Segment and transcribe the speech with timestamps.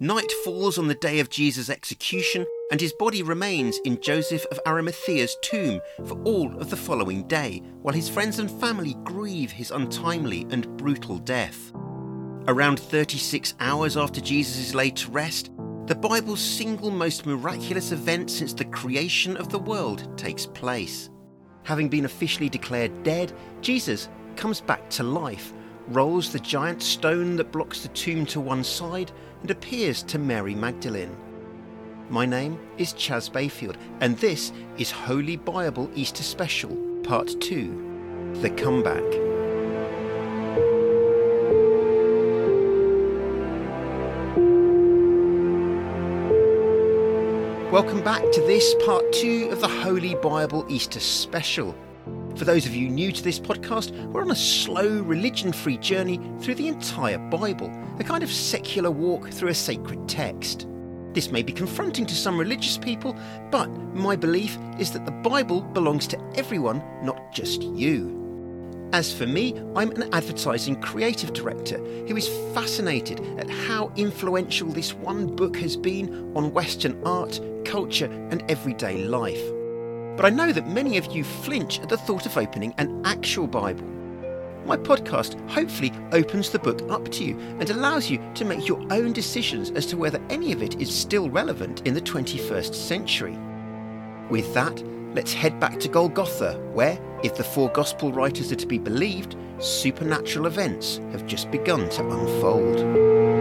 [0.00, 4.58] Night falls on the day of Jesus' execution, and his body remains in Joseph of
[4.66, 9.70] Arimathea's tomb for all of the following day, while his friends and family grieve his
[9.70, 11.70] untimely and brutal death.
[12.48, 15.52] Around 36 hours after Jesus is laid to rest,
[15.86, 21.08] the Bible's single most miraculous event since the creation of the world takes place.
[21.62, 25.52] Having been officially declared dead, Jesus comes back to life
[25.88, 29.12] rolls the giant stone that blocks the tomb to one side,
[29.44, 31.14] and appears to Mary Magdalene.
[32.08, 38.48] My name is Chas Bayfield, and this is Wholly Bible Easter Special, Part 2 The
[38.48, 39.02] Comeback.
[47.70, 51.74] Welcome back to this part two of the Wholly Bible Easter Special.
[52.36, 56.20] For those of you new to this podcast, we're on a slow, religion free journey
[56.40, 57.70] through the entire Bible,
[58.00, 60.66] a kind of secular walk through a sacred text.
[61.12, 63.14] This may be confronting to some religious people,
[63.52, 68.20] but my belief is that the Bible belongs to everyone, not just you.
[68.92, 74.92] As for me, I'm an advertising creative director who is fascinated at how influential this
[74.92, 79.42] one book has been on Western art, culture, and everyday life.
[80.16, 83.46] But I know that many of you flinch at the thought of opening an actual
[83.46, 83.86] Bible.
[84.64, 88.80] My podcast hopefully opens the book up to you and allows you to make your
[88.90, 93.36] own decisions as to whether any of it is still relevant in the 21st century.
[94.30, 94.82] With that,
[95.14, 99.36] let's head back to Golgotha, where, if the four Gospel writers are to be believed,
[99.58, 103.33] supernatural events have just begun to unfold.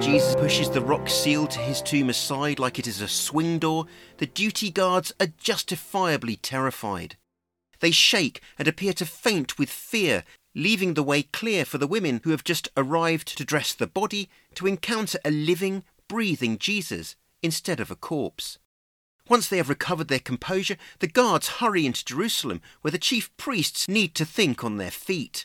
[0.00, 3.84] Jesus pushes the rock seal to his tomb aside like it is a swing door,
[4.16, 7.16] the duty guards are justifiably terrified.
[7.80, 12.22] They shake and appear to faint with fear, leaving the way clear for the women
[12.24, 17.78] who have just arrived to dress the body to encounter a living, breathing Jesus instead
[17.78, 18.58] of a corpse.
[19.28, 23.86] Once they have recovered their composure, the guards hurry into Jerusalem, where the chief priests
[23.86, 25.44] need to think on their feet.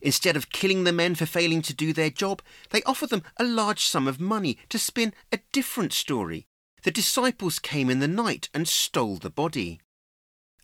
[0.00, 3.44] Instead of killing the men for failing to do their job, they offer them a
[3.44, 6.46] large sum of money to spin a different story.
[6.84, 9.80] The disciples came in the night and stole the body.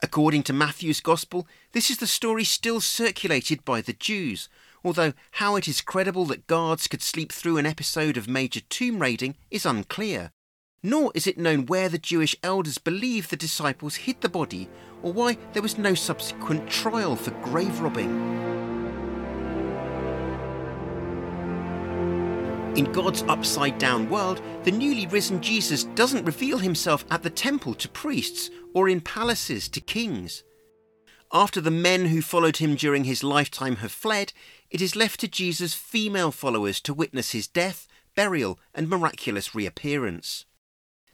[0.02, 4.48] According to Matthew's Gospel, this is the story still circulated by the Jews,
[4.84, 8.98] although how it is credible that guards could sleep through an episode of major tomb
[9.00, 10.30] raiding is unclear.
[10.82, 14.68] Nor is it known where the Jewish elders believe the disciples hid the body,
[15.02, 18.63] or why there was no subsequent trial for grave robbing.
[22.76, 27.72] In God's upside down world, the newly risen Jesus doesn't reveal himself at the temple
[27.74, 30.42] to priests or in palaces to kings.
[31.32, 34.32] After the men who followed him during his lifetime have fled,
[34.70, 37.86] it is left to Jesus' female followers to witness his death,
[38.16, 40.44] burial, and miraculous reappearance.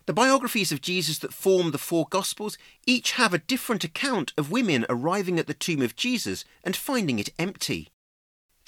[0.06, 2.56] The biographies of Jesus that form the four Gospels
[2.86, 7.18] each have a different account of women arriving at the tomb of Jesus and finding
[7.18, 7.90] it empty.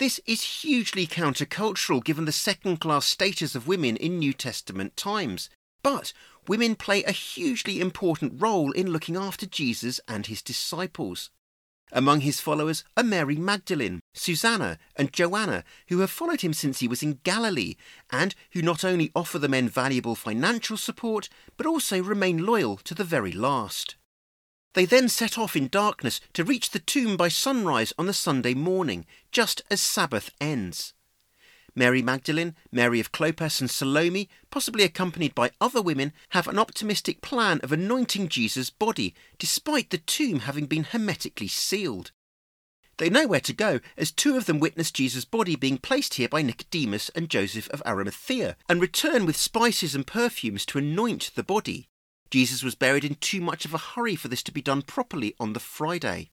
[0.02, 5.48] This is hugely countercultural given the second class status of women in New Testament times.
[5.84, 6.12] But
[6.48, 11.30] women play a hugely important role in looking after Jesus and his disciples.
[11.92, 16.88] Among his followers are Mary Magdalene, Susanna, and Joanna, who have followed him since he
[16.88, 17.76] was in Galilee,
[18.10, 22.96] and who not only offer the men valuable financial support, but also remain loyal to
[22.96, 23.94] the very last.
[24.74, 28.54] They then set off in darkness to reach the tomb by sunrise on the Sunday
[28.54, 30.94] morning, just as Sabbath ends.
[31.74, 37.22] Mary Magdalene, Mary of Clopas, and Salome, possibly accompanied by other women, have an optimistic
[37.22, 42.12] plan of anointing Jesus' body, despite the tomb having been hermetically sealed.
[42.98, 46.28] They know where to go, as two of them witness Jesus' body being placed here
[46.28, 51.42] by Nicodemus and Joseph of Arimathea, and return with spices and perfumes to anoint the
[51.42, 51.88] body.
[52.32, 55.34] Jesus was buried in too much of a hurry for this to be done properly
[55.38, 56.30] on the Friday.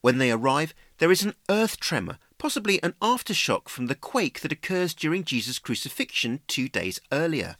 [0.00, 4.52] When they arrive, there is an earth tremor, possibly an aftershock from the quake that
[4.52, 7.56] occurs during Jesus' crucifixion two days earlier.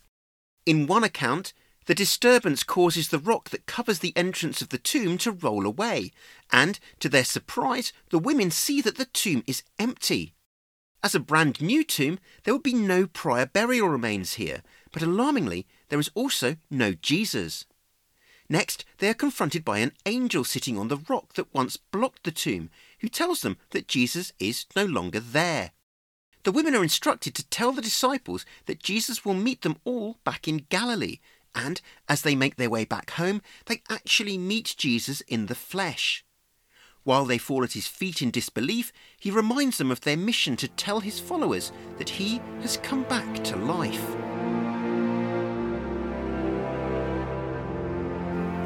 [0.64, 1.52] In one account,
[1.84, 6.10] the disturbance causes the rock that covers the entrance of the tomb to roll away,
[6.50, 10.32] and, to their surprise, the women see that the tomb is empty.
[11.02, 14.62] As a brand new tomb, there would be no prior burial remains here,
[14.92, 17.64] but alarmingly, there is also no Jesus.
[18.48, 22.30] Next, they are confronted by an angel sitting on the rock that once blocked the
[22.30, 25.72] tomb, who tells them that Jesus is no longer there.
[26.44, 30.46] The women are instructed to tell the disciples that Jesus will meet them all back
[30.46, 31.18] in Galilee,
[31.54, 36.24] and as they make their way back home, they actually meet Jesus in the flesh.
[37.04, 40.68] While they fall at his feet in disbelief, he reminds them of their mission to
[40.68, 44.41] tell his followers that he has come back to life.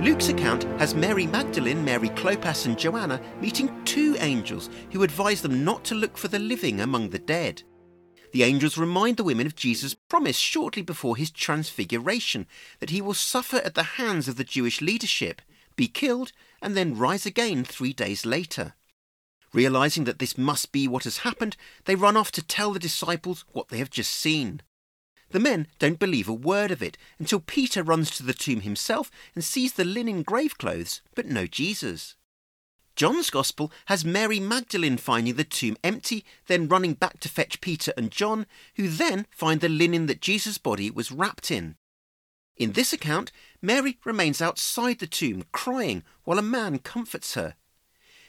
[0.02, 5.64] Luke's account has Mary Magdalene, Mary Clopas, and Joanna meeting two angels who advise them
[5.64, 7.62] not to look for the living among the dead.
[8.32, 12.46] The angels remind the women of Jesus' promise shortly before his transfiguration
[12.78, 15.40] that he will suffer at the hands of the Jewish leadership,
[15.76, 18.74] be killed, and then rise again three days later.
[19.54, 21.56] Realizing that this must be what has happened,
[21.86, 24.60] they run off to tell the disciples what they have just seen.
[25.30, 29.10] The men don't believe a word of it until Peter runs to the tomb himself
[29.34, 32.14] and sees the linen grave clothes, but no Jesus.
[32.94, 37.92] John's Gospel has Mary Magdalene finding the tomb empty, then running back to fetch Peter
[37.96, 38.46] and John,
[38.76, 41.76] who then find the linen that Jesus' body was wrapped in.
[42.56, 47.56] In this account, Mary remains outside the tomb crying while a man comforts her.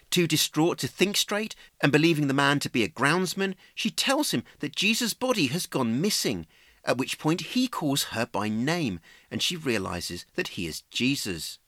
[0.09, 4.31] Too distraught to think straight and believing the man to be a groundsman, she tells
[4.31, 6.45] him that Jesus' body has gone missing
[6.87, 8.99] at which point he calls her by name
[9.29, 11.59] and she realizes that he is Jesus.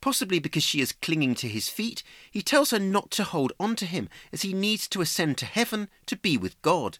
[0.00, 3.74] Possibly because she is clinging to his feet, he tells her not to hold on
[3.76, 6.98] to him as he needs to ascend to heaven to be with God.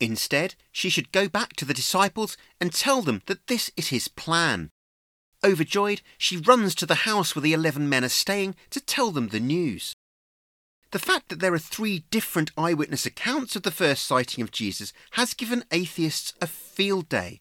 [0.00, 4.08] Instead, she should go back to the disciples and tell them that this is his
[4.08, 4.70] plan.
[5.44, 9.28] Overjoyed, she runs to the house where the eleven men are staying to tell them
[9.28, 9.94] the news.
[10.92, 14.92] The fact that there are three different eyewitness accounts of the first sighting of Jesus
[15.12, 17.40] has given atheists a field day.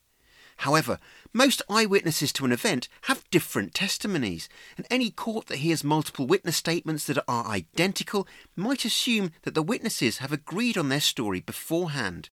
[0.57, 0.99] However,
[1.33, 6.55] most eyewitnesses to an event have different testimonies, and any court that hears multiple witness
[6.55, 8.25] statements that are identical
[8.55, 12.29] might assume that the witnesses have agreed on their story beforehand.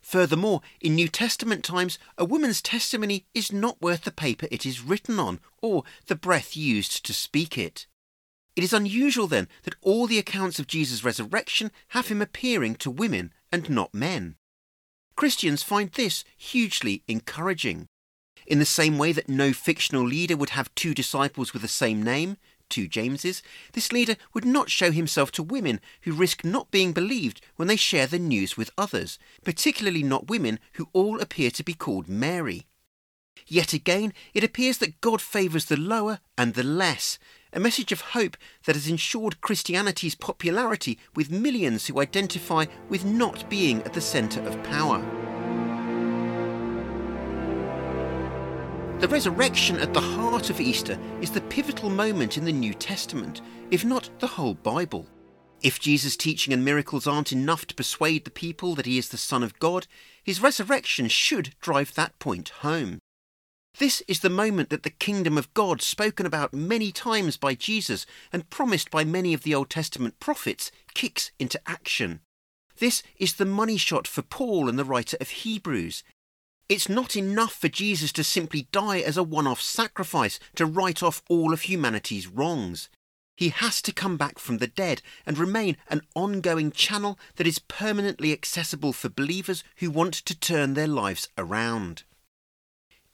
[0.00, 4.80] Furthermore, in New Testament times, a woman's testimony is not worth the paper it is
[4.80, 7.88] written on, or the breath used to speak it.
[8.56, 12.90] It is unusual then that all the accounts of Jesus' resurrection have him appearing to
[12.90, 14.36] women and not men.
[15.14, 17.86] Christians find this hugely encouraging.
[18.46, 22.02] In the same way that no fictional leader would have two disciples with the same
[22.02, 22.38] name,
[22.68, 23.42] two Jameses,
[23.72, 27.76] this leader would not show himself to women who risk not being believed when they
[27.76, 32.66] share the news with others, particularly not women who all appear to be called Mary.
[33.46, 37.18] Yet again, it appears that God favours the lower and the less,
[37.56, 38.36] a message of hope
[38.66, 44.42] that has ensured Christianity's popularity with millions who identify with not being at the centre
[44.42, 44.98] of power.
[49.00, 53.40] The resurrection at the heart of Easter is the pivotal moment in the New Testament,
[53.70, 55.06] if not the whole Bible.
[55.62, 59.16] If Jesus' teaching and miracles aren't enough to persuade the people that he is the
[59.16, 59.86] Son of God,
[60.22, 62.98] his resurrection should drive that point home.
[63.78, 68.06] This is the moment that the kingdom of God, spoken about many times by Jesus
[68.32, 72.20] and promised by many of the Old Testament prophets, kicks into action.
[72.78, 76.02] This is the money shot for Paul and the writer of Hebrews.
[76.70, 81.02] It's not enough for Jesus to simply die as a one off sacrifice to write
[81.02, 82.88] off all of humanity's wrongs.
[83.36, 87.58] He has to come back from the dead and remain an ongoing channel that is
[87.58, 92.04] permanently accessible for believers who want to turn their lives around.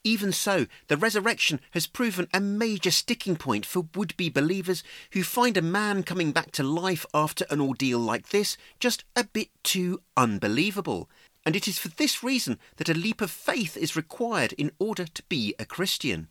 [0.04, 4.82] Even so, the resurrection has proven a major sticking point for would be believers
[5.12, 9.22] who find a man coming back to life after an ordeal like this just a
[9.22, 11.08] bit too unbelievable.
[11.46, 15.06] And it is for this reason that a leap of faith is required in order
[15.06, 16.28] to be a Christian.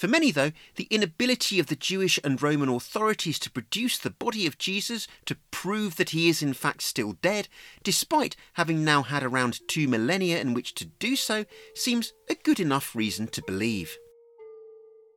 [0.00, 4.46] For many, though, the inability of the Jewish and Roman authorities to produce the body
[4.46, 7.48] of Jesus to prove that he is in fact still dead,
[7.82, 12.58] despite having now had around two millennia in which to do so, seems a good
[12.58, 13.98] enough reason to believe.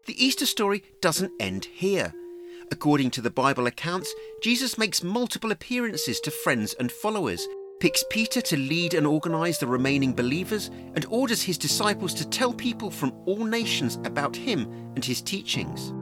[0.06, 2.14] The Easter story doesn't end here.
[2.70, 7.48] According to the Bible accounts, Jesus makes multiple appearances to friends and followers,
[7.84, 12.54] picks Peter to lead and organize the remaining believers, and orders his disciples to tell
[12.54, 14.62] people from all nations about him
[14.96, 15.94] and his teachings.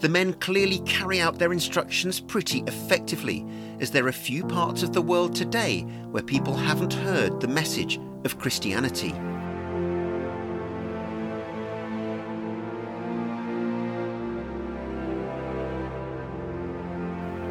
[0.00, 3.44] The men clearly carry out their instructions pretty effectively,
[3.78, 8.00] as there are few parts of the world today where people haven't heard the message
[8.24, 9.12] of Christianity.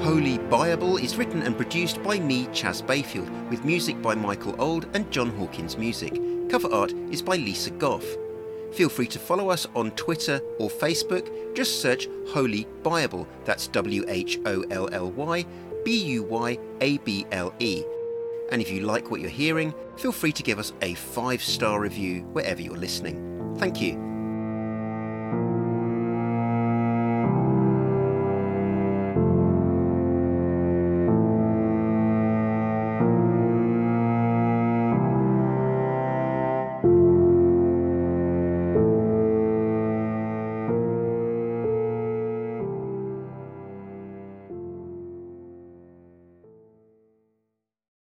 [0.06, 4.88] Wholly Bible is written and produced by me, Chas Bayfield, with music by Michael Auld
[4.96, 6.22] and Jon Hawkins Music.
[6.48, 8.06] Cover art is by Lisa Goff.
[8.72, 11.56] Feel free to follow us on Twitter or Facebook.
[11.56, 13.28] Just search Wholly Bible.
[13.46, 15.44] That's W H O L L Y
[15.84, 17.84] B U Y A B L E.
[18.52, 21.80] And if you like what you're hearing, feel free to give us a five star
[21.82, 23.56] review wherever you're listening.
[23.58, 24.05] Thank you.